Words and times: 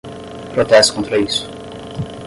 Protesto 0.55 0.95
contra 0.95 1.15
isso! 1.19 1.47